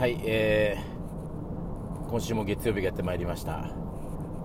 [0.00, 3.68] はい、えー、今週も月曜日がやってまいりました。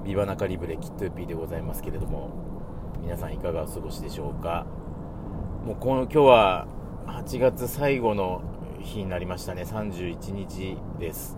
[0.04, 2.29] ビバナカリブレキットゥーピーでございますけれども、
[3.01, 4.66] 皆さんいかがお過ごしでしょうか。
[5.66, 6.68] もうこの今日は
[7.08, 8.41] 8月最後の
[8.82, 11.38] 日になりましたね、31日です。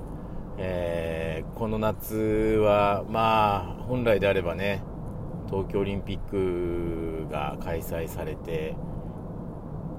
[0.57, 4.81] えー、この夏は、まあ、本来であればね、
[5.47, 6.19] 東京オリンピッ
[7.27, 8.75] クが開催されて、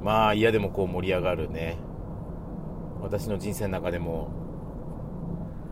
[0.02, 1.78] まあ嫌でもこう盛り上がるね、
[3.00, 4.30] 私の人生の中でも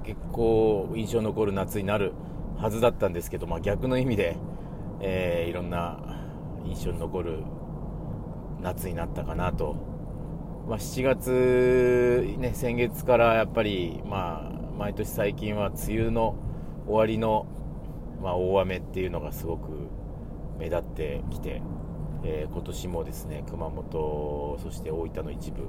[0.04, 2.12] 結構印象残る夏になる
[2.58, 4.36] はずだったんですけど、まあ、逆の意味で、
[5.00, 5.98] えー、いろんな
[6.64, 7.42] 印象に残る
[8.60, 9.76] 夏になったかなと、
[10.68, 16.36] まあ、7月、ね、先月からやっぱり、まあ、毎年最近は梅雨の
[16.86, 17.46] 終わりの、
[18.22, 19.70] まあ、大雨っていうのがすごく
[20.58, 21.62] 目立ってきて、
[22.24, 25.62] えー、今年もですね熊本そして大分の一部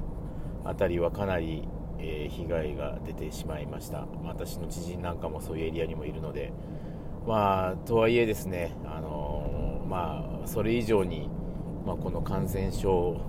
[0.67, 1.67] 辺りはかなり、
[1.99, 4.07] えー、被害が出てしまいました。
[4.23, 6.53] 私の知人なんかもそういうエリアにもいるので。
[7.27, 11.29] まあとはいえですねあのー、まあそれ以上に、
[11.85, 13.19] まあ、この感染症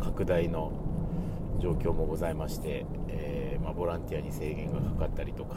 [0.00, 0.70] 拡大の
[1.58, 5.56] 状況もございまして、えー、まあ、ボランティアに制限がかかったりとか、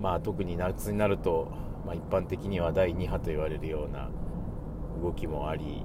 [0.00, 1.52] まあ、特に夏になると、
[1.84, 4.08] まあ、一般的には第2波と言われるような
[5.02, 5.82] 動きもあり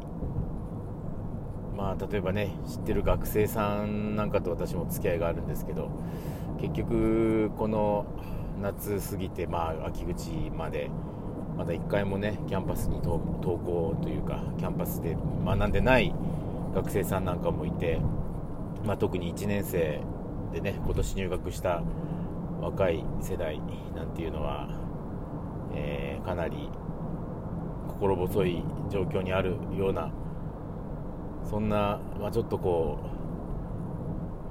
[1.80, 5.90] まあ、例えばね知ってる学生さんなんかと私も付き合いがあるんですけど
[6.60, 8.06] 結局この
[8.62, 10.92] 夏過ぎて、まあ、秋口まで
[11.58, 16.14] まだ1回もねキャンパスに登校というかキャンパスで学んでない
[16.76, 18.02] 学生さんなんかもいて、
[18.84, 20.02] まあ、特に1年生
[20.52, 21.82] でね今年入学した
[22.60, 23.62] 若い世代
[23.96, 24.68] なんていうのは、
[25.74, 26.70] えー、かなり
[27.88, 30.12] 心細い状況にあるような
[31.50, 33.00] そんな、まあ、ちょっとこ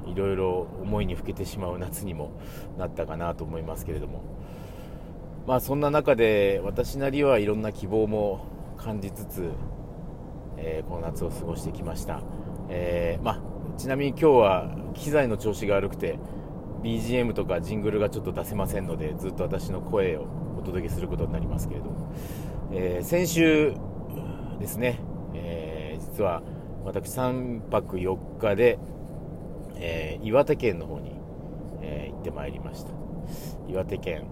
[0.06, 2.32] ういろいろ思いにふけてしまう夏にも
[2.76, 4.22] なったかなと思いますけれども、
[5.46, 8.46] まあ、そんな中で私なりはいろんな希望も
[8.76, 9.50] 感じつつ、
[10.56, 12.22] えー、この夏を過ごしてきました、
[12.68, 16.18] えー、まあ、ちなみに今日は機材の調子が悪くて
[16.82, 20.26] BGM とかジングルがちょっと出せませんのでずっと私の声を
[20.58, 22.12] お届けすることになりますけれども、
[22.72, 23.74] えー、先週
[24.58, 24.98] ですね、
[25.34, 26.42] え実は
[26.84, 28.78] 私3泊4日で、
[29.76, 31.12] えー、岩手県の方に、
[31.82, 32.90] えー、行ってまいりました。
[33.68, 34.26] 岩手県。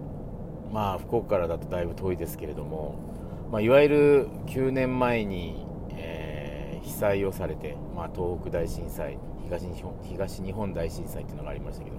[0.71, 2.95] まあ福岡からだとだいぶ遠いですけれども、
[3.51, 11.97] まあ、いわゆる9年前に、えー、被災をされて、まあ、東北大震災東日本東日本大震災っていうのがありましたけど、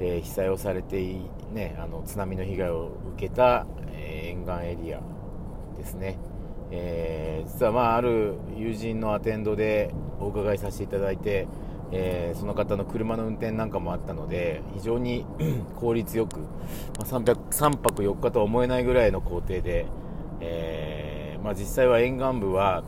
[0.00, 1.02] えー、被災をされて、
[1.52, 5.00] ね、あの津波の被害を受けた、えー、沿岸エリア
[5.76, 6.18] ですね。
[6.70, 11.48] えー、実はまあある友人のアテンドでお伺いさせていただいて、
[11.92, 15.24] えー、その方の車の運転なんかもあったので非常に
[15.76, 16.46] 効率よく、ま
[17.00, 19.86] あ、3, 3泊4日とは思えないぐらいの工程で、
[20.40, 22.84] えー、まあ、実際は沿岸部は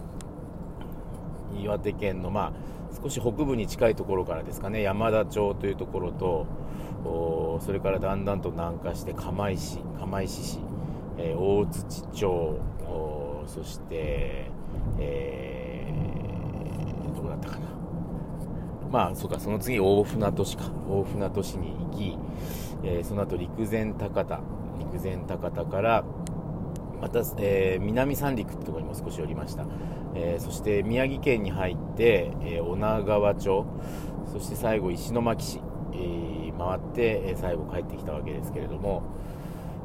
[1.59, 2.53] 岩手県の、まあ、
[3.03, 6.47] 少し北部に近いところからですかね山田町というところと
[7.61, 10.59] それからだんだんと南下して釜石釜石市、
[11.19, 12.61] え大槌町
[13.51, 14.47] そして、
[15.01, 17.67] えー、どこだったかな。
[18.93, 20.71] まあ、そうか、その次、大船渡市か。
[20.89, 22.19] 大船渡市に行き、
[22.85, 24.41] えー、その後、陸前高田、
[24.79, 26.05] 陸前高田から、
[27.01, 29.65] また、えー、南三陸ってところにも少し寄りました。
[30.15, 33.67] えー、そして宮城県に入って、えー、女川町、
[34.33, 35.61] そして最後石巻市、
[35.93, 39.03] えー、回って、え最後帰ってきたわけですけれども、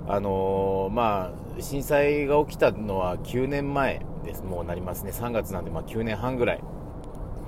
[0.08, 6.62] あの、まあ、震災が起きたのは9年前です、もうなりますね、3月なんで、まあ、9年半ぐらい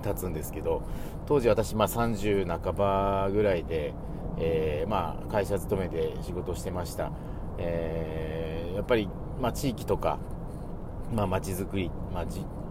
[0.03, 0.84] 経つんですけど、
[1.25, 3.94] 当時私、まあ、30半ばぐらいで、
[4.40, 7.12] えー、まあ、会社勤めで仕事をしてました。
[7.57, 9.09] えー、やっぱり、
[9.41, 10.19] まあ、地域とか、
[11.13, 12.25] まあ、街づくり、まあ、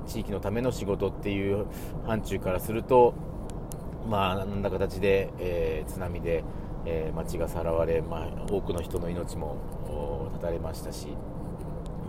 [0.06, 1.66] 地域のための仕事っていう
[2.06, 3.14] 範疇からすると、
[4.08, 6.44] まあ、なんだ形で、えー、津波で、
[6.84, 9.56] えー、街がさらわれ、まあ、多くの人の命も
[10.32, 11.08] 絶たれましたし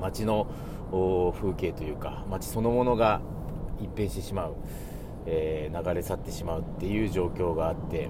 [0.02, 0.48] 街の
[1.40, 3.22] 風景というか街そのものが
[3.80, 4.56] 一変してしまう、
[5.26, 8.10] えー、流れ去ってしまうっていう状況があって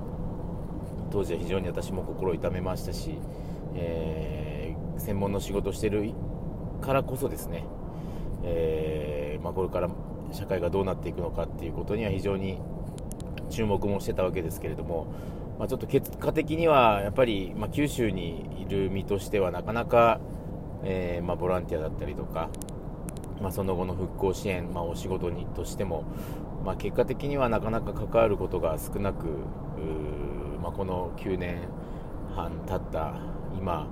[1.12, 3.18] 当時は非常に私も心を痛めましたし、
[3.76, 6.12] えー、専門の仕事をしている
[6.82, 7.64] からこそですね、
[8.44, 9.90] えー、まあ、これから
[10.32, 12.60] 社会がどうなっていくのかっていうことには非常に
[13.50, 15.08] 注目もしてたわけですけれども、
[15.58, 20.20] まあ、ちょっと結果的にはやっぱり、まあ、九州にいる身としてはなかなか、
[20.84, 22.50] えー、まあ、ボランティアだったりとか、
[23.42, 26.04] まあその後の復興支援、まあお仕事にとしても、
[26.66, 29.26] ま結果的にはなかなか関わることが少なく、
[30.62, 31.62] まあ、この9年
[32.36, 33.14] 半経った
[33.58, 33.88] 今、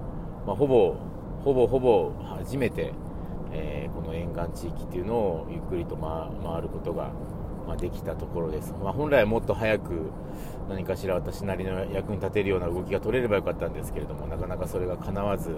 [0.45, 0.95] まあ、ほぼ
[1.43, 2.91] ほぼほぼ初めて、
[3.53, 7.11] えー、この沿岸地域っていうのをゆっくりと、回ることが、
[7.67, 10.11] まあ、できたところです、まあ、本来はもっと早く
[10.69, 15.57] 何かしら私なりの役に立てるような動きが取れればよかったんですけれどもなかなかそれが叶わず、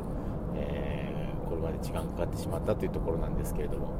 [0.55, 3.93] えー、これまで時間かかってしまったというところなんですけれども、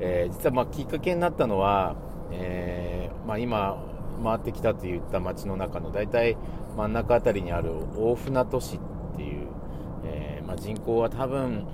[0.00, 1.96] えー、実はまきっかけになったのは、
[2.32, 3.78] えまあ、今
[4.22, 6.36] 回ってきたといった街の中の大体
[6.76, 8.80] 真ん中辺りにある大船渡市っ
[9.16, 9.46] ていう、
[10.04, 11.64] え、ま、人口は多分、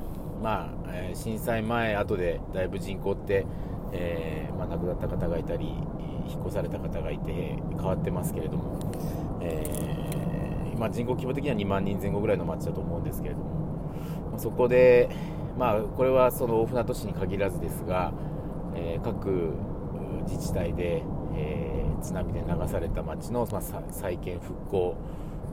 [0.42, 3.46] まあ、震災前後でだいぶ人口って、
[3.92, 5.66] えー、まあ、亡くなった方がいたり
[6.28, 8.78] 引っ越された方がいて変わってますけれども、
[9.40, 13.44] えまあ、人口規模的には2万人前後ぐらいの町だと思うんですけれども、
[14.32, 15.10] まそこで、
[15.58, 18.12] まあ、これはその大船渡市に限らずですが、
[18.74, 19.52] え各
[20.26, 21.02] 自治体で、
[21.34, 24.96] え、津波で流された町の、まあ、再建復興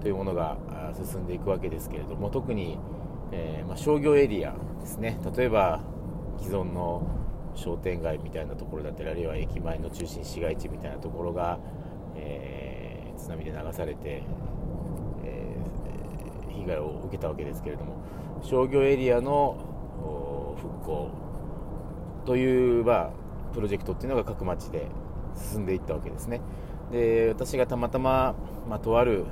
[0.02, 0.58] というものが
[0.96, 2.78] 進んでいくわけですけれども特に、
[3.32, 5.20] え、まあ、商業エリアですね。
[5.36, 5.82] 例えば
[6.40, 7.02] 既存の
[7.58, 11.60] 商店街みたいなところだったりあるいは駅前の中心市街地みたいなところが、
[12.16, 14.24] えー、津波で流されて、
[15.24, 15.58] え
[16.50, 17.98] 被害を受けたわけですけれども
[18.44, 19.58] 商業エリアの
[20.58, 21.12] 復興
[22.26, 23.10] という、まあ、
[23.54, 24.88] プロジェクトっていうのが各町で
[25.36, 26.42] 進んでいったわけですね。
[26.92, 28.36] で私がたまたま、
[28.68, 29.26] まあ、とある、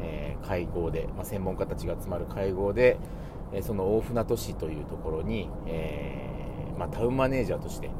[0.00, 2.98] えー、会合で、まあ、専門家たちが集まる会合で、
[3.52, 6.33] えー、その大船渡市というところに、えー、
[6.78, 7.90] まあ、タウンマネージャーとして、え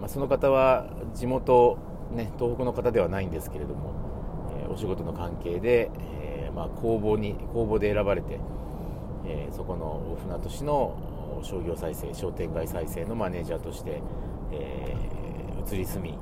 [0.00, 1.78] まその方は地元、
[2.14, 3.92] ね、東北の方ではないんですけれども、
[4.64, 5.90] えお仕事の関係で、
[6.20, 8.40] えま公募に公募で選ばれて、
[9.26, 14.00] えそこの大船渡市の商業再生商店街再生のマネージャーとして、
[14.52, 14.96] え
[15.66, 16.18] 移り住み、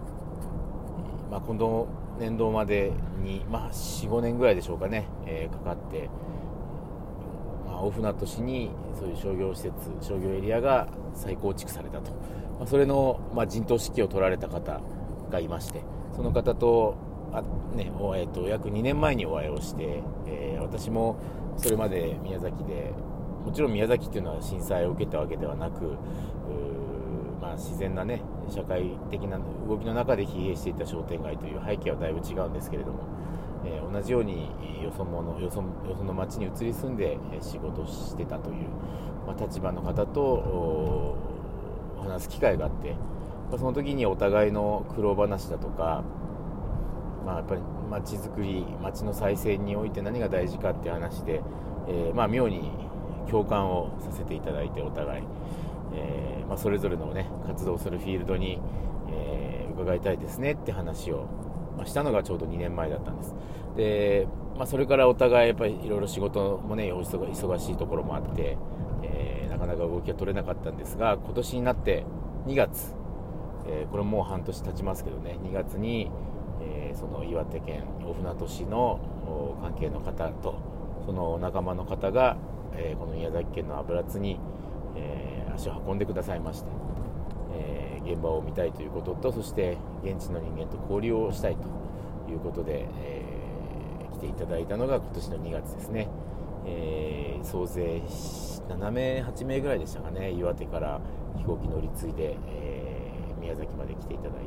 [1.30, 1.88] ま、今度
[2.18, 2.92] 年度まで
[3.22, 6.08] に、ま、45年ぐらいでしょうかね、え、かかって、
[7.74, 12.12] まあ、大船渡市にそういう商業施設商業エリアが再構築されたと、
[12.58, 14.80] まあ、それの、まあ、陣頭指揮を取られた方
[15.30, 15.82] がいまして
[16.14, 16.96] その方と
[17.32, 17.42] あ、
[17.74, 21.18] ねえーと、約2年前にお会いをして、えー、私も
[21.56, 22.92] それまで宮崎で
[23.44, 25.96] もちろん宮崎っていうのは震災を受けたわけではなく
[27.44, 29.38] まあ、自然なね社会的な
[29.68, 33.00] 動きの中で疲弊していた商店街という背景はだいぶ違うんですけれども、
[33.64, 34.50] えー、同じように
[34.82, 38.68] よそ者よそよその町に移り住んで仕事してたという、
[39.26, 41.16] まあ、立場の方と
[41.98, 42.90] 話す機会があって、
[43.50, 46.04] まあ、その時にお互いの苦労話だとか、
[47.24, 51.42] まあ、やっぱり街づくり街の再生において何が大事かって話で、
[51.88, 52.70] えー、まあ、妙に
[53.30, 55.22] 共感をさせていただいてお互い。
[55.96, 58.58] えー、ま、それぞれの、ね、活動するフィールドに、
[59.10, 61.26] え、伺いたいですねって話を、
[61.84, 63.34] したのがちょうど2年前だったんです。
[63.76, 68.56] で、まあ、それからお互いやっぱりいろいろ仕事もね忙しいところもあって、
[69.02, 72.04] えー、なかなか動きが取れなかったんですが今年になって
[72.46, 72.94] 2月、
[73.66, 76.10] えこれもう半年経ちますけどね2月に、
[76.60, 79.00] えその岩手県大船渡市の
[79.62, 80.56] 関係の方と
[81.06, 82.36] その仲間の方が、
[82.76, 84.38] えこの宮崎県の油津に、
[84.94, 86.70] え、足を運んでくださいまして、
[88.04, 91.62] 現場を見たいということとそして現地の人間と交流をしたいと
[92.30, 96.08] いうことで、えー、来ていただいたのが今年の2月ですね、
[96.66, 98.02] え総勢
[98.68, 100.32] 7名8名ぐらいでしたかね。
[100.32, 101.00] 岩手から
[101.36, 104.38] 飛行機乗り継いで、え宮崎まで来ていただいて、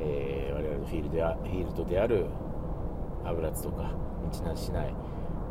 [0.00, 2.26] え我々のフィールドやフィールドである
[3.24, 3.90] 油津とか
[4.30, 4.94] 日南市内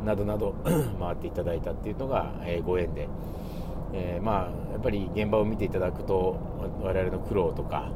[0.04, 0.54] などなど
[1.00, 3.08] 回っていただいたっていうのが、えご縁で、
[3.92, 6.38] えー、まあやっぱり現場を見ていただくと
[6.80, 7.90] 我々の苦労とか、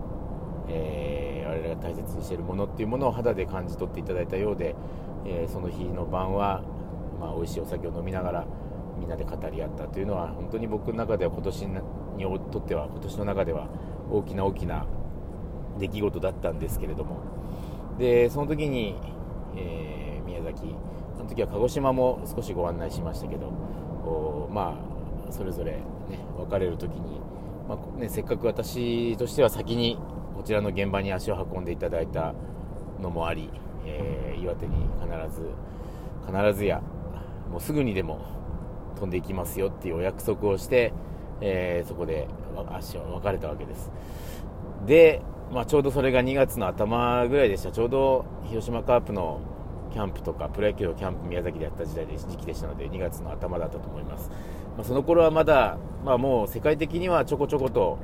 [0.68, 4.74] えー、我々が大切にしているものっていうものを肌で感じ取っていただいたようで、
[5.24, 6.62] えー、その日の晩は、
[7.20, 8.46] まあ、美味しいお酒を飲みながら
[8.98, 13.68] みんなで語り合ったというのは本当に僕の中では今年にとっては今年の中では
[14.10, 14.86] 大きな大きな
[15.78, 17.18] 出来事だったんですけれども。
[17.98, 18.94] でその時に、
[19.56, 20.74] えー、宮崎
[21.16, 23.50] その時は鹿児島も少しご案内しましたけど
[24.52, 24.95] まあ
[25.30, 25.80] それぞれ、ね、
[26.38, 27.20] 別れる時に、
[27.68, 29.98] まあね、せっかく私としては先に
[30.36, 32.34] こちらの現場に足を運んでいただいた
[33.00, 33.50] のもあり、
[33.84, 35.50] えー、岩手に必ず
[36.26, 36.82] 必ずや
[37.50, 38.20] もうすぐにでも
[38.96, 40.92] 飛んでいきますよっていうお約束をして、
[41.40, 42.28] えー、そこで
[42.72, 43.90] 足を別れたわけです。
[44.86, 47.70] で、まあ、ちょうどそれが2月の頭ぐらいでした。
[47.70, 49.40] ちょうど広島カープの
[49.92, 54.30] キャンプとかプロ野球のキャンプ宮崎でやった時代で時期でしたので2月の頭だったと思います。
[54.76, 57.98] まあ、その頃はまだ、まあ、もう世界的にはちょこちょこと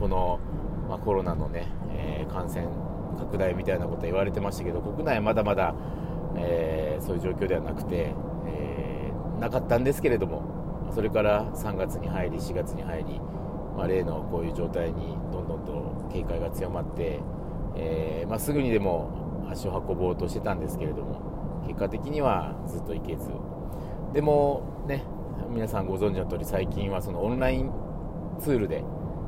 [0.00, 0.40] この、
[0.88, 2.66] まあ、コロナのね、えー、感染
[3.18, 5.74] 拡大みたいなことは言われてましたけど国内はまだまだ、
[6.36, 8.14] えー、そういう状況ではなくて、
[8.46, 13.20] えー、なかったんですけれどもそれから3月に入り4月に入り、
[13.76, 17.20] まあ、例のこういう状態にどんどんと警戒が強まって、
[17.76, 23.30] え、まあ、すぐにでも足を運ぼうとしてたんですけれども結果的にはずっと行けず。
[24.12, 25.04] でもね
[25.50, 27.70] 皆さんご存知の通り最近はそのオンライン
[28.40, 28.84] ツールで、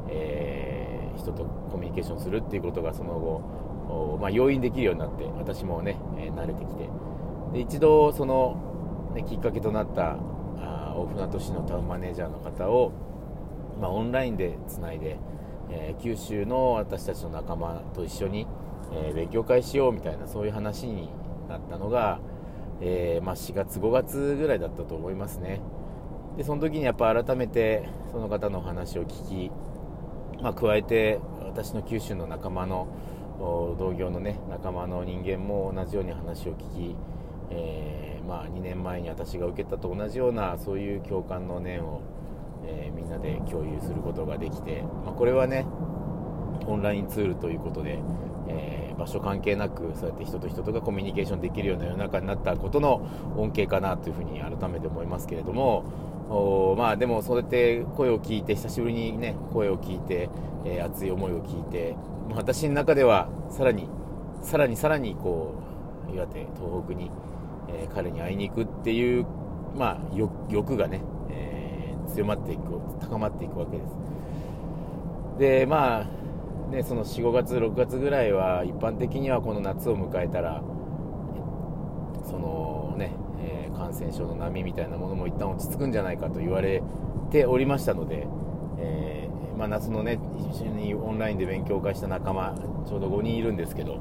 [0.09, 6.88] えー、人とコミュニケーションするっていうことがその後、まあ、容易にできるようになって私もね、えー、慣れてきて
[7.52, 10.16] で一度その、ね、きっかけとなった
[10.59, 12.92] あ大船渡市のタウンマネージャーの方を、
[13.80, 15.18] まあ、オンラインでつないで、
[15.71, 18.47] えー、九州の私たちの仲間と一緒に、
[18.92, 21.09] え勉強会しようみたいなそういう話に
[21.49, 22.21] なったのが、
[22.80, 25.61] えまあ、4月5月ぐらいだったと思いますね。
[26.37, 29.50] でその時にやっぱ改めてその方のお話を聞き、
[30.43, 32.88] まあ、加えて私の九州の仲間の
[33.38, 36.97] 同業の、ね、仲間の人間も同じように話を聞き、
[37.50, 42.00] えー、まあ、2年前に私が受けたと同じようなそういう共感の念を、
[42.64, 45.67] えー、みんなで共有することができて、まあ、これはね
[46.67, 47.99] オンラインツールということで、
[48.49, 55.85] えー、場所関係なくそうやって人と人とがコミュニケーションできるような世の中になったことの恩恵かなというふうに改めて思いますけれども
[56.31, 60.31] おまあでもそうやって声を聞いて久しぶりにね声を聞いて、
[60.64, 61.97] えー、熱い思いを聞いて、
[62.31, 63.88] 私の中ではさらに
[64.43, 65.54] さらにさらにこ
[66.11, 67.11] う岩手東北に、
[67.69, 69.26] えー、彼に会いに行くっていう
[69.76, 69.99] まあ
[70.49, 72.62] 欲がね、えー、強まっていく
[73.00, 73.95] 高まっていくわけです。
[75.38, 80.62] でまあねその45月6月ぐらいは一般的にはこの夏を迎えたら
[82.25, 83.12] そのね
[83.45, 86.83] え感染症の波みたいなものも一旦落ち着くんじゃないかと言われ
[87.31, 88.26] ておりましたので、
[88.78, 90.19] えー、まあ、夏のね
[90.52, 92.54] 一緒にオンラインで勉強会した仲間
[92.87, 94.00] ちょうど5人いるんですけど、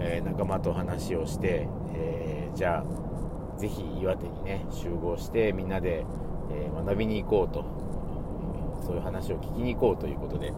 [0.00, 6.04] えー、仲間と話をして、え、じゃあぜひ岩手にね集合してみんなで、
[6.50, 7.64] え学びに行こうと
[8.84, 10.52] そういう話を聞きに行こうということで、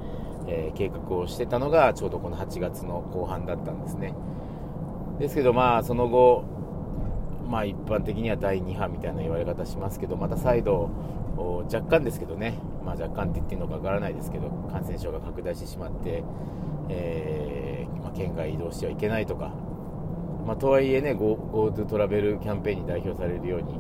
[0.46, 4.14] え計画をしてたのがちょうどこの8月の後半だったんですね。
[5.18, 6.55] ですけどまあその後
[7.48, 10.90] まあ、一般的には第2波みたいな言われ方しますけどまた再度
[11.72, 16.24] 若干ですけどね、まあ、若干って言っていいのかわからないですけど感染症が拡大してしまって、
[16.88, 19.52] えー、まあ、県外移動してはいけないとか、
[20.46, 23.78] まあ、とはいえね GoTo トラベルキャンペーンに代表されるように、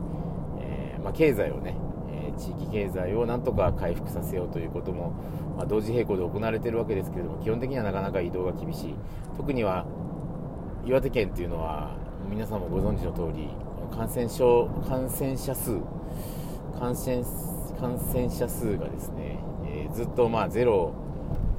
[0.60, 1.76] えー、ま経済をね、
[2.10, 5.14] え地域経済をなんとか回復させようということも、
[5.56, 8.94] ま同時並行で行われているわけですけれども基本的にはなかなか移動が厳しい。
[9.36, 9.86] 特には
[10.84, 13.48] 岩手県っていうのは皆さんもご存知の通り
[13.94, 15.80] 感染症感染者数
[16.78, 17.24] 感染
[17.80, 20.92] 感染者数がですね、えー、ずっとまあゼロ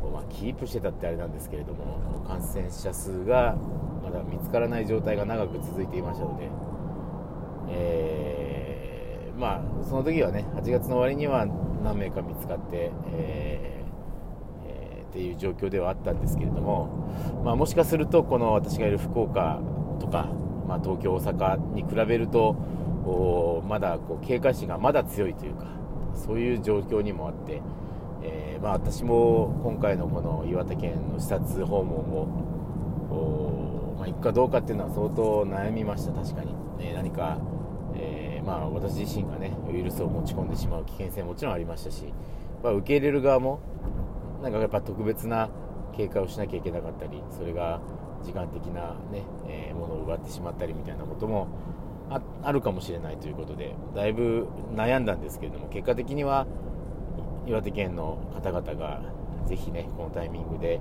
[0.03, 3.55] をまあキープしてたってあれなんですけれども感染者数が
[4.03, 6.49] まだ見つからない状態が長く続いていましたので、
[7.69, 11.45] えー、まあその時はね8月の終わりには
[11.83, 13.87] 何名か見つかって、えー
[14.65, 19.59] え、っていう状況ではあったんですけれども、まあ、もしかするとこの私がいる福岡
[19.99, 20.29] とか
[20.67, 22.55] まあ、東京、大阪に比べると
[23.67, 25.65] まだこう警戒心がまだ強いというか
[26.13, 27.61] そういう状況にもあって、
[28.23, 31.97] えー、まあ、私も今回のこの岩手県の視察訪問
[33.09, 37.37] を、まあ、行くかどうかっていうのは相当悩みました、確かに、ね、何か、
[37.95, 42.13] えー、まあ、私自身が、ね、ウイルスを持ち込んでしまう危険性ももちろんありましたし、
[42.63, 43.59] まあ、受け入れる側も
[44.41, 45.49] なんかやっぱ特別な
[45.95, 47.79] 警戒をしなきゃいけなかったりそれが
[48.23, 51.47] 時間的なね、えー、ものを奪ってしまったりみたいなことも
[52.41, 56.47] あるかもしれないということでだいぶ悩んだんですけれども結果的には
[57.45, 59.01] 岩手県の方々が
[59.45, 60.79] ぜひねこのタイミングで、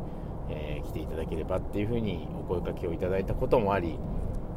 [0.51, 3.99] えー、来ていただければっていうふうにお声かけをいただいたこともあり、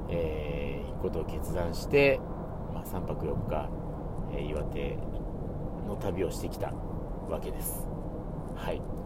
[0.10, 2.20] えー、行くことを決断して、
[2.74, 3.70] まあ、3泊4日、
[4.34, 4.98] えー、岩手
[5.88, 6.72] の旅をしてきた
[7.30, 7.88] わけです。
[8.56, 8.99] はい。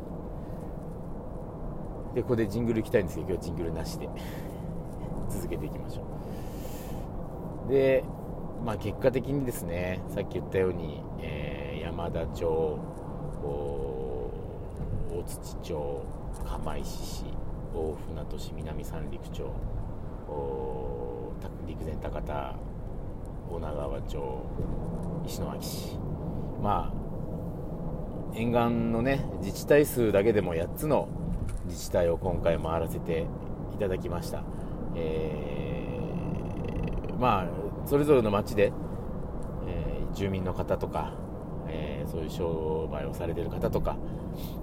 [2.14, 4.10] でここでジングル行きたいんですけど今日ジングルなしで。
[5.34, 6.04] 続けていきましょ
[7.68, 7.72] う。
[7.72, 8.04] で
[8.64, 12.80] まあ結果的にですねさっき言ったように、えー、山田町
[13.42, 16.06] 大槌町
[16.46, 17.26] 釜石市
[17.74, 19.44] 大船渡市南三陸町
[21.68, 22.56] 陸前高田
[23.50, 24.46] 女川町
[25.26, 25.98] 石巻市。
[26.62, 27.04] まあ
[28.36, 31.08] 沿岸のね自治体数だけでも8つの
[31.66, 33.26] 自治体を今回回らせて
[33.74, 34.44] いただきました、
[34.96, 38.72] えー、まあそれぞれの町で、
[39.68, 41.14] えー、住民の方とか、
[41.68, 43.98] えー、そういう商売をされてる方とか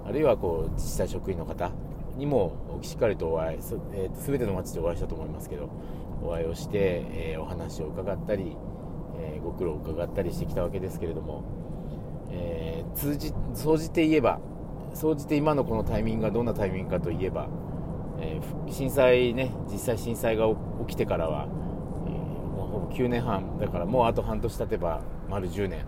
[0.05, 1.71] あるいはこう自治体職員の方
[2.17, 3.57] にもしっかりとお会い、
[3.93, 5.69] えー、全ての町でお会いしたと思いますけど
[6.23, 8.55] お会いをして、え、お話を伺ったり、
[9.17, 11.43] え、ご苦労を伺ったりしてきたわけですけれども、
[12.29, 14.39] えー、通じ総じて言えば
[14.93, 17.47] 総じて今のこのタイミングがどんなタイミングかといえば、
[18.19, 20.47] え震災ね実際震災が
[20.87, 21.47] 起きてからは、
[22.07, 25.85] えもうほぼ9年半だからもうあと半年経てば丸10年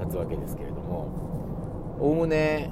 [0.00, 2.70] 経つわけですけれどもおおむね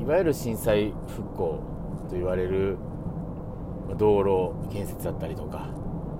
[0.00, 1.72] いわゆる震災復興
[2.08, 2.78] と言われる
[3.98, 5.68] 道路建設だったりとか、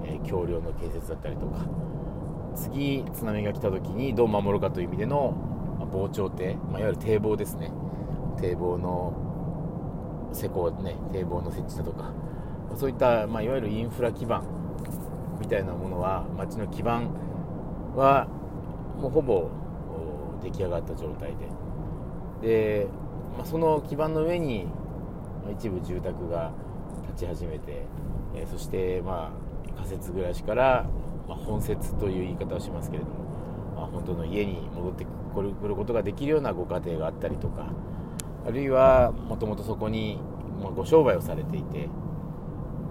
[0.05, 1.67] えー、橋梁の建設だったりとか
[2.55, 5.33] 次津波が来た時にどう守るかという意味での、
[5.79, 7.73] まあ、防潮堤、まあ、いわゆる堤防ですね。
[8.43, 12.13] 堤防の施工ね堤防の設置だとか
[12.77, 14.45] そういった、まあ、いわゆるインフラ基盤
[15.41, 17.11] みたいなものは町の基盤
[17.97, 18.27] は
[18.99, 19.49] もうほぼ
[20.43, 21.47] 出来上がった状態で。
[22.43, 22.89] で
[23.37, 24.67] まあ、その基盤の上に、
[25.51, 26.53] 一部住宅が
[27.09, 27.87] 立ち始めて、
[28.35, 30.87] え、そしてまあ仮設暮らしから、
[31.29, 33.15] まあ、本設という言い方をしますけれども、
[33.75, 37.73] まあ、本当の家に戻ってくることができるようなご家庭があったりとか
[38.47, 40.19] あるいはもともとそこに、
[40.77, 41.89] ご商売をされていて、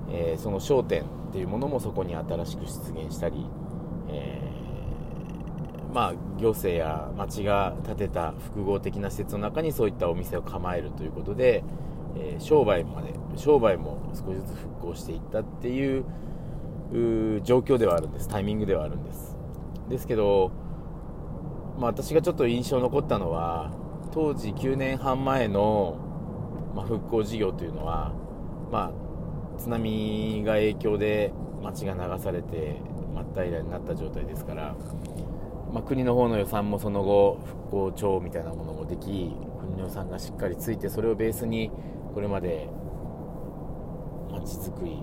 [0.09, 3.45] えー、その商店っていうものもそこに新しく出現したり、
[4.09, 11.63] えーまあ、行政や町が建てた複合的な施設の中にそういったお店を構えるということで、
[12.17, 16.03] えー、商売まで商売も少しずつ復興していったっていう
[17.43, 18.27] 状況ではあるんです。
[18.27, 19.37] タイミングではあるんです。
[19.89, 20.51] ですけど、
[21.77, 23.71] まあ、私がちょっと印象残ったのは
[24.11, 25.97] 当時9年半前の、
[26.75, 28.13] ま、復興事業というのは、
[28.71, 32.81] まあ、津波が影響で町が流されて
[33.13, 34.75] 真っ平らになった状態ですから
[35.73, 41.71] まあ、国の方の予算もその後復興庁みたいなものもでき国の予算がしっかりついてそれをベースに
[42.13, 42.67] これまで
[44.31, 44.97] 街づくり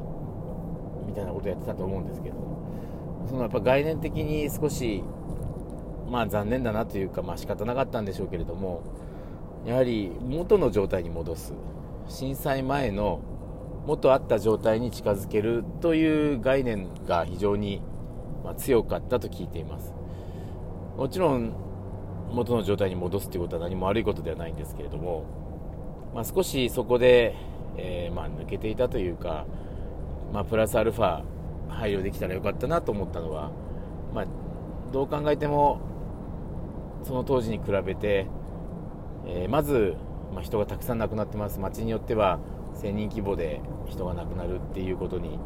[1.07, 2.37] みたいなことをやってたと思うんですけど
[3.29, 5.03] そのやっぱ概念的に少し
[6.11, 8.83] まあ残念だなというかまあ仕方なかったんでしょうけれども
[9.67, 11.55] やはり元の状態に戻す。
[12.09, 13.21] 震災前の
[13.87, 17.83] 元あった状態に近づけるという概念が非常に
[18.57, 19.93] 強かったと聞いています。
[20.97, 21.53] もちろん
[22.33, 25.25] 元の状態に戻すということは何も悪いことではないんですけれども、
[26.15, 27.35] まあ、少しそこで、
[27.77, 29.47] えー、まあ、抜けていたというか、
[30.33, 31.23] まあ、プラスアルファ
[31.69, 33.51] 配慮できたらよかったなと思ったのは、
[34.15, 34.27] まあ、
[34.93, 35.81] どう考えても
[37.05, 38.27] その当時に比べて、
[39.27, 39.97] えー、まず、
[40.35, 41.59] ま人がたくさん亡くなってます。
[41.59, 42.39] 街によっては
[42.75, 45.39] 1000人規模で人が亡くなるっていうことに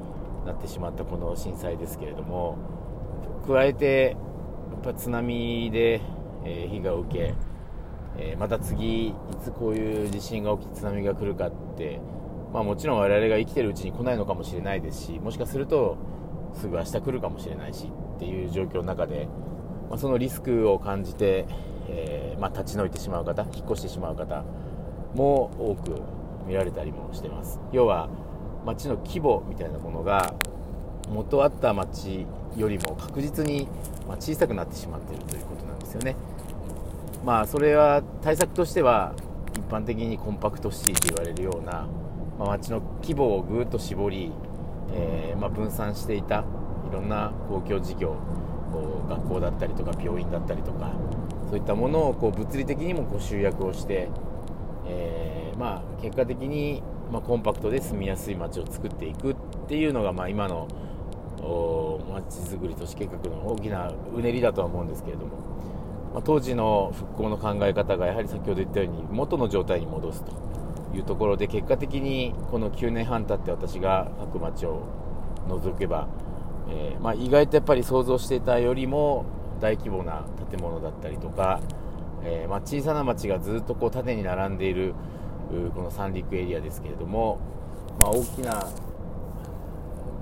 [0.47, 2.59] なってしまったこの震災ですけれども
[3.47, 4.17] 加えて
[4.73, 6.01] やっぱ津波で、
[6.45, 7.35] えー、被害を受け、
[8.19, 12.01] えー、また次いつこういう地震が起きて津波が来るかって、
[12.53, 15.97] まあ、もちろん我々が生きてるうちに来ないのかもしれないですしもしかすると
[16.55, 19.27] すぐ明日来るかもしれないしっていう状況の中で、
[19.93, 21.45] まあ、そのリスクを感じて、
[21.91, 24.43] えー、まあ、立ち退いてしまう方引っ越してしまう方
[25.15, 26.01] も多く
[26.49, 28.09] 見られたりもしてます要は
[28.65, 30.35] 街の規模みたいなものが
[31.11, 32.27] 元あった町
[32.57, 33.69] よりも確実に
[34.19, 36.17] 小さくなってしまっているということなんですよね。
[37.25, 39.15] まあ、それは対策としては
[39.55, 41.87] 一般的にコンパクトシティと言われるような、
[42.39, 44.33] まあ、町の規模をぐっと絞り、
[44.93, 46.45] えー、まあ、分散していた
[46.91, 48.17] いろんな公共事業
[48.73, 50.91] こう学校だったりとか病院だったりとか
[51.49, 54.09] そういったものをこう物理的にもこう集約をして、
[54.87, 56.83] えー、まあ、結果的に、
[57.13, 59.37] まコンパクトで住みやすい街を作っていくっ
[59.69, 60.67] ていうのが、ま今の
[62.11, 65.37] まちづくり都市計画の大きなうねりだとは思うんですけれども、
[66.15, 70.33] まあ、当時の復興の考え方がやはり先ほど言ったように元の状態に戻すと
[70.97, 74.83] いうところで結果的にこの9年半経って私が各町を
[75.49, 76.09] 除けば、
[76.69, 79.27] えー、まあ、意外とやっぱり想像していたよりも
[79.61, 81.61] 大規模な建物だったりとか、
[82.25, 84.95] えー、まあ、小さな町がずっとこう縦に並んでいる
[85.75, 87.39] この三陸エリアですけれども、
[87.99, 88.69] まあ、大きな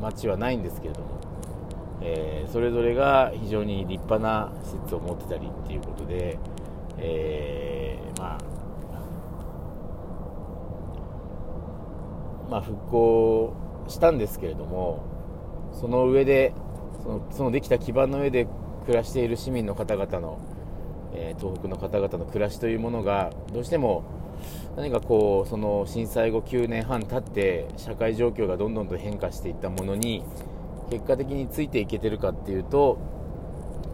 [0.01, 1.21] 町はないんですけれども、
[2.01, 6.39] えー、それぞれが非常に立派な施設を持ってたりっていうことで、
[6.99, 8.39] えー、まあ、
[12.51, 13.55] まあ、復興
[13.89, 15.05] したんですけれども
[15.73, 16.53] その上で
[17.03, 18.47] そのそのできた基盤の上で
[18.87, 20.39] 暮らしている市民の方々の、
[21.15, 24.05] えー、東北の方々の暮らしというものがどうしても
[24.77, 30.23] 何かこうその震災後9年半経って社会状況がどんどんと変化していったものに
[30.91, 32.99] 結果的についていけてるかっていうと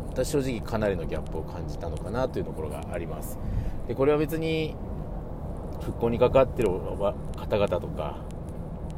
[0.09, 3.39] 私正直かなりのギャップを感じたのかなというところがあります。
[3.87, 4.75] でこれは別に
[5.83, 8.17] 復興に関わってる方々とか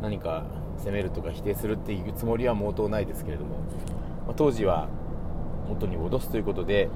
[0.01, 0.45] 何か
[0.79, 3.59] 責めるとか否定するっていうつもりは毛頭ないですけれども、
[4.27, 4.89] まあ、当時は
[5.69, 6.89] 元に戻すということで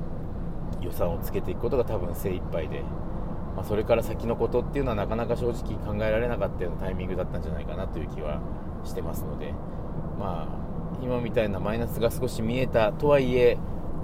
[0.80, 2.80] 予算をつけていくことが多分精一杯で、
[3.56, 8.40] まあ、それから先のことっていうのはなかなか正直考えられなかったようなタイミングだったんじゃないかなという気は
[8.84, 9.52] してますので、
[10.18, 13.58] まあ、今みたいなマイナスが少し見えたとはいえ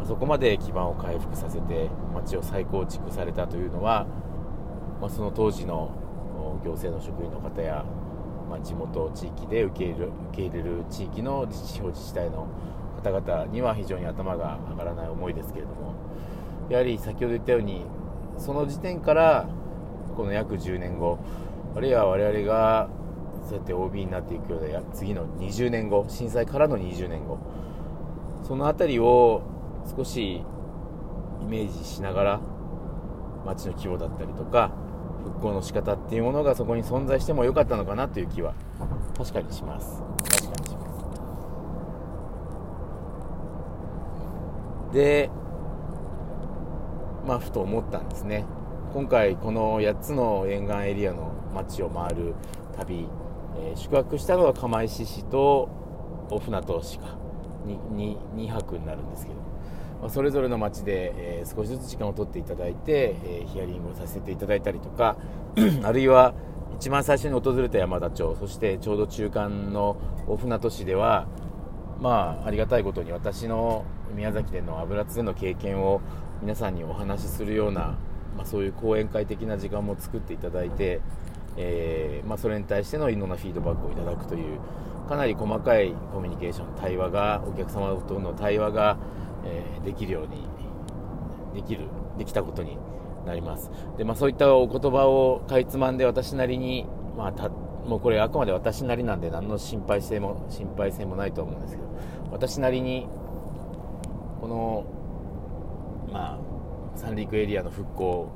[0.07, 4.07] そこまで基盤を回復させて街を再構築されたというのは、
[5.01, 5.91] まあ、その当時の
[6.65, 7.85] 行政の職員の方や、
[8.49, 12.49] まあ、地元地域で受け入れる受け入れる地域の地方自治体の
[13.03, 15.95] 方々には非常に頭が上がらない思いですけれども
[16.69, 17.85] やはり先ほど言ったように
[18.39, 19.49] その時点から
[20.17, 21.19] この約10年後
[21.77, 22.89] あるいは我々が
[23.49, 27.39] そうやって OB になっていくような次の20年後震災からの20年後
[28.47, 29.43] その辺りを
[29.97, 30.43] 少し
[31.41, 32.41] イメージしながら
[33.47, 34.73] 街の規模だったりとか
[35.29, 38.55] 復興の仕方っていうものがそこに存在してもよかったのかなという気は
[39.17, 40.03] 確かにします。
[40.25, 40.79] 確かにしま
[44.91, 44.95] す。
[44.95, 45.31] で
[47.27, 48.45] まあふと思ったんですね。
[48.95, 52.35] 今回この8つの沿岸エリアの街を回る
[52.77, 53.07] 旅、
[53.57, 55.69] えー、宿泊したのは釜石市と
[56.31, 57.17] 大船渡市か。
[57.67, 59.58] 2, 2, 2泊になるんですけど。
[60.09, 63.17] それぞれの町で、少しずつ時間を取っていただいて、
[63.53, 65.17] ヒアリングをさせていただいたりとか
[65.83, 66.35] あるいは
[66.79, 69.97] 一番最初に訪れた山田町そしてちょうど中間の
[70.29, 71.27] 大船渡市では
[72.01, 73.85] まあありがたいことに私の
[74.15, 76.01] 宮崎での油津での経験を
[76.41, 77.99] 皆さんにお話しするような、
[78.37, 81.01] まあ、そういう講演会的な時間も作っていただいて、
[81.57, 84.61] えー、まあ、それに対してのいろんなフィードバックをいただくという
[85.09, 88.99] かなり細かいコミュニケーション対話がお客様との対話が
[89.45, 90.47] えー、できるように
[91.55, 92.77] できるできたことに
[93.27, 93.71] なります。
[93.97, 101.89] で、まあ、そういったお言葉をかいつまんで私なりに、まあ、たもうこれあくまで私なりなんで何の心配性も心配性もないと思うんですけど
[102.31, 103.07] 私なりに
[104.41, 104.85] この
[106.13, 106.39] まあ
[106.97, 108.33] 三陸エリアの復興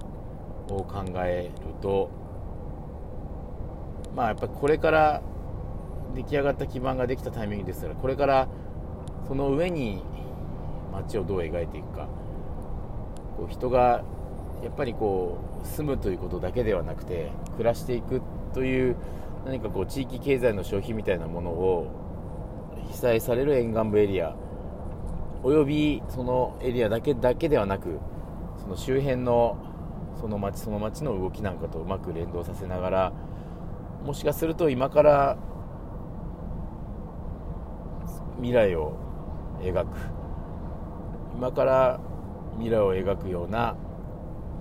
[0.69, 2.11] を考えると
[4.17, 5.23] まあやっぱこれから
[6.15, 8.49] 出来上がった基盤ができたタイミングですからこれから
[9.27, 10.03] その上に
[10.93, 12.09] 街をどう描いていくか。
[13.37, 14.05] こう人が
[14.63, 18.23] やっぱりこう住むということだけではなくて暮らしていく
[18.55, 18.97] という
[19.45, 21.89] 何かこう地域経済の消費みたいなものを
[22.91, 24.37] 被災される沿岸部エリア
[25.43, 27.99] およびそのエリアだけだけではなく
[28.61, 29.57] その周辺の
[30.21, 33.13] その町その町の動きなんかとうまく連動させながら
[34.05, 35.37] もしかすると今から
[38.37, 38.93] 未来を
[39.61, 40.22] 描く。
[41.43, 41.99] 今から
[42.59, 43.75] 未来を描くような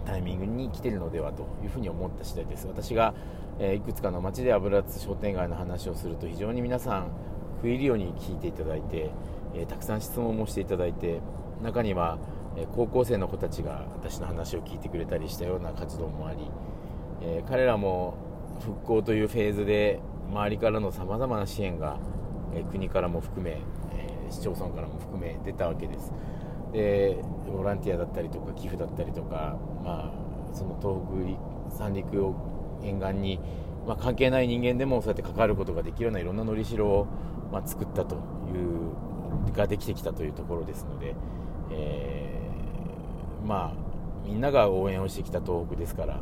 [0.03, 3.13] タイミングに来てるのではというふに思った次第です私が、
[3.59, 7.11] えー、いくつかの町で油津商店街の話をすると非常に皆さん
[7.57, 9.11] 食い入るように聞いていただいて、
[9.53, 11.19] えー、たくさん質問もしていただいて
[11.61, 12.17] 中には、
[12.57, 16.39] えー、高校生の子たちが私の話を聞いてくれたりしたような活動もあり、
[17.21, 18.15] え彼らも
[18.59, 19.99] 復興というフェーズで
[20.31, 21.99] 周りからのさまざまな支援が、
[22.55, 26.11] え国からも含め、え市町村からも含め出たわけです。
[26.71, 27.17] で
[27.51, 31.37] ボランティアだったりとか寄付だったりとか、まあ、その東
[31.69, 32.35] 北三陸を
[32.83, 33.39] 沿岸に、
[33.87, 37.07] まあ、関係ない人間でもそうやって関わることができるようないろんなのりしろを、
[37.51, 39.11] まあ、作ったという
[39.55, 41.15] ができてきたというところですので、
[41.71, 43.91] えー、まあ
[44.25, 46.19] みんなが応援をしてきた東北ですから、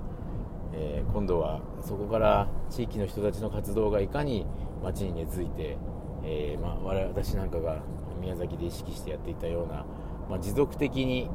[0.74, 4.46] えー、今度はそこから地域の人たちの活動がいかに
[4.84, 5.78] 街に根付いて、
[6.24, 7.82] えーまあ、私なんかが
[8.20, 9.86] 宮崎で意識してやっていたような
[10.30, 11.30] まあ、持続的に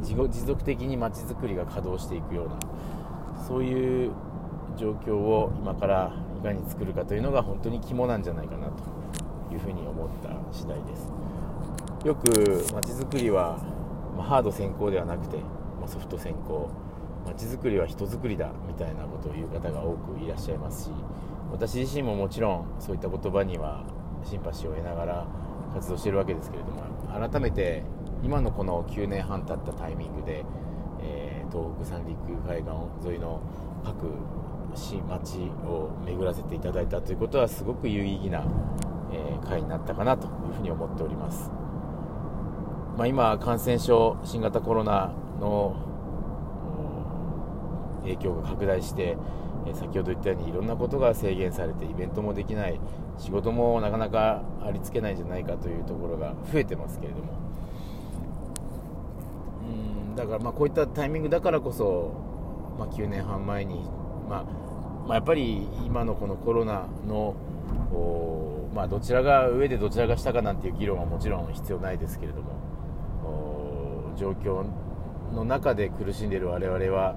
[0.00, 0.14] 持
[0.46, 2.58] 続的にまちづくりが稼働していくような
[3.46, 4.12] そういう
[4.76, 11.10] 状況を今からいかに作るかというのが本当に肝なんじゃないかなというふうに思った次第です。
[12.06, 13.58] よくまちづくりは、
[14.16, 15.36] まあ、ハード先行ではなくて、
[15.80, 16.70] まあ、ソフト先行。
[17.28, 20.90] まちづくりは人づくりだみたいなことを言う方が多くいらっしゃいますし
[21.52, 23.84] 私自身ももちろんそういった言葉には
[24.24, 25.26] シンパシーを得ながら
[25.74, 26.82] 活動してるわけですけれども
[27.28, 27.82] 改めて
[28.22, 30.44] 今のこの9年半経ったタイミングで、
[31.00, 33.40] えー、東北三陸海岸沿いの
[33.84, 34.08] 各
[34.74, 38.44] 市町を巡らせていただいたということはすごく有意義な、
[39.12, 41.50] えー、会になったかなというふうに思っております、
[42.96, 45.84] まあ、今感染症新型コロナの
[48.02, 49.16] 影響が拡大して
[49.74, 52.80] 先ほど言ったようにいろんなことが制限されてイベントもできない
[53.18, 57.47] 仕事もなかなかありつけないんじゃないかというところが増えてますけれども
[60.18, 62.12] だからまあこういったタイミングだからこそ、
[62.78, 63.88] まあ、9年半前に、
[64.28, 64.44] まあ、
[65.06, 67.36] まあ、やっぱり今のこのコロナの
[68.74, 74.64] まあ、どちらが上でどちらが下かなんていう議論はもちろん必要ないですけれども状況
[75.34, 77.16] の中で苦しんでいる我々は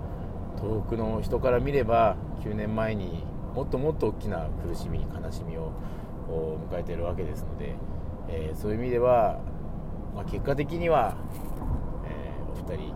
[0.60, 5.72] 東北の人から見れば9年前にもっともっと大きな苦しみ悲しみを
[6.72, 7.76] 迎えているわけですので、
[8.30, 9.40] えー、そういう意味では、
[10.16, 11.16] まあ、結果的には、
[12.72, 12.96] 二人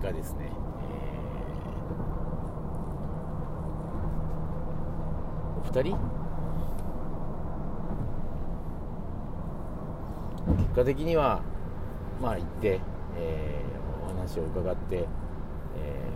[0.00, 5.98] がですね、えー、お二人？
[10.58, 11.42] 結果的には
[12.22, 12.80] まあ行って、
[13.16, 15.08] えー、お話を伺って、
[15.76, 16.08] え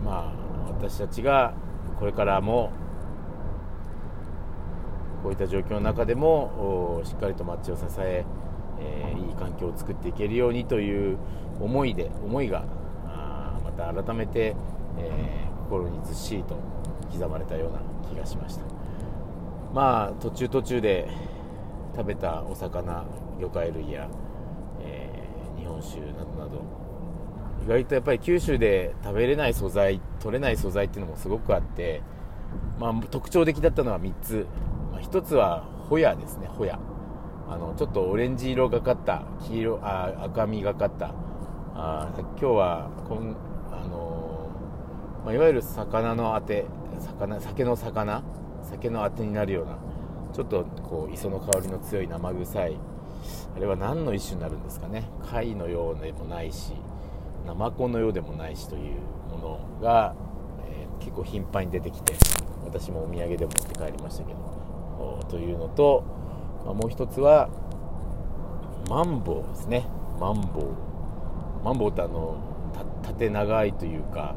[0.00, 1.54] ー、まあ私たちが
[1.98, 2.70] これからも
[5.24, 8.24] こういった状況の中でもしっかりと街を支え
[8.80, 11.18] えー、いい環境を作っていけるようにという
[11.60, 12.64] 思いで思いが
[13.64, 14.54] また改めて、
[14.98, 16.56] えー、心にずっしりと
[17.12, 18.62] 刻まれたような気がしました。
[19.72, 21.08] まあ途中途中で
[21.94, 23.04] 食べたお魚
[23.40, 24.08] 魚介類や、
[24.80, 26.62] えー、日本酒などなど
[27.64, 32.02] 意外とやっぱり九州で食べれない素材取れない素材っていうのもすごくあって、
[32.78, 34.46] まあ、特徴的だったのは3つ、
[34.92, 36.78] まあ、1つはホヤですねホヤ。
[37.50, 41.14] あのちょっとオレンジ色がかった黄色あ赤みがかった
[41.80, 43.36] あ今日はこん、
[43.70, 44.50] あの
[45.24, 46.66] まあ、いわゆる魚のあて
[46.98, 48.24] 魚酒の魚
[48.68, 49.78] 酒のあてになるような
[50.32, 52.76] ちょっとこう磯の香りの強い生臭い
[53.56, 55.04] あれは何の一種になるんですかね。
[55.30, 56.72] 貝のようでもないし
[57.46, 60.16] ナマコのようでもないしというものが、
[60.68, 62.14] えー、結構頻繁に出てきて
[62.64, 66.02] 私もお土産で持って帰りましたけどというのと、
[66.64, 67.48] まあ、もう一つは
[68.90, 69.86] マンボウですね。
[70.18, 70.87] マンボウ。
[71.64, 72.36] マンボウってあの
[73.02, 74.36] 縦長いというか、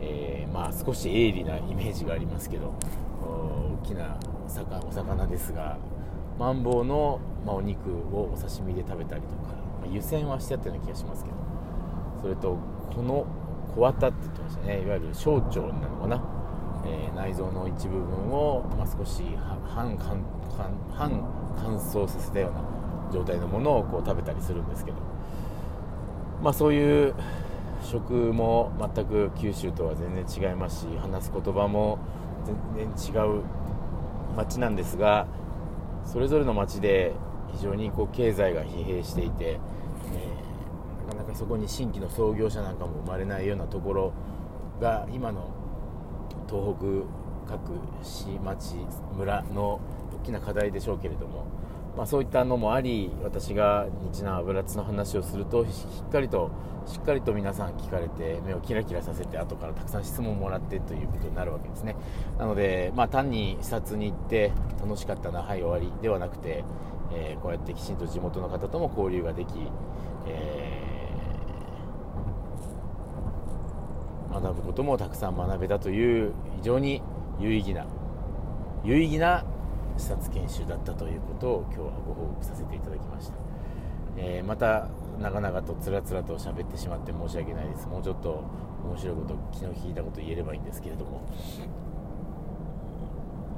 [0.00, 2.74] えー、まあ少し鋭利なイメージがありますけど
[3.20, 5.78] 大きなお魚ですが
[6.38, 11.36] マンボウの、まあ、お肉をお刺身で食べたりとか、まあ、湯煎はしてあったような気がしますけど
[12.22, 12.58] それと
[12.94, 13.26] この
[13.74, 14.82] 小綿って言ってましたね。
[14.82, 16.22] いわゆる小腸なのかな、
[16.84, 19.22] えー、内臓の一部分を、まあ、少し
[19.66, 21.24] 半半半
[21.56, 22.62] 乾燥させたような
[23.12, 24.98] 状態のものをこう食べたりするんですけど、
[26.42, 27.14] まあ、そういう
[27.82, 31.98] 食も全く九州とは全然違いますし話す言葉も
[32.74, 33.42] 全然違う
[34.36, 35.26] 町なんですが
[36.04, 37.12] それぞれの町で
[37.52, 44.12] 非常にこう経済が疲弊していて、えー、なかなかそこに新規の創業者なんかも生まれないようなところ
[44.80, 45.50] が今の
[46.48, 48.76] 東北各市町
[49.16, 49.80] 村の
[50.22, 51.46] 大きな課題でしょうけれども、
[51.96, 55.68] まあ、そういったのもあり私が日南油津の話をするとし
[56.08, 56.50] っかりと
[56.86, 61.94] しっかりと皆さん聞かれて目をキラキラさせて後からたくさん質問をもらってということになるわけですね。
[62.38, 66.64] なので、まあ、単に視察に行って楽しかったなはい終わりではなくて、
[67.12, 69.50] えー、こうやってきちんと地元の方とも交流ができ、
[70.26, 77.02] えー、学ぶこともたくさん学べたという非常に
[77.38, 77.86] 有意義な
[78.82, 79.44] 有意義な
[79.96, 83.34] 視察研修だったということを今日はご報告させていただきました、
[84.16, 84.88] えー、また
[85.20, 87.86] 長々とつらつらと喋ってしまって申し訳ないです。
[87.86, 88.42] もうちょっと
[88.84, 91.22] 面白いこと昨日聞いたこと言えればいいんですけれども。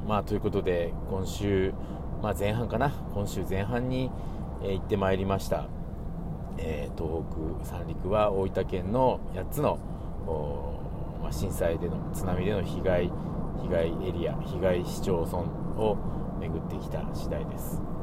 [0.07, 1.73] まあということで今週、
[2.23, 2.91] まあ、前半かな。
[3.15, 4.11] 今週前半に、
[4.63, 5.67] えー、行ってまいりました、
[6.59, 7.25] えー、東
[7.63, 9.79] 北三陸は大分県の8つの、
[11.23, 13.11] ま、震災での津波での被害
[13.63, 15.39] 被害エリア被害市町村
[15.83, 15.97] を
[16.41, 17.94] 巡ってきた次第です。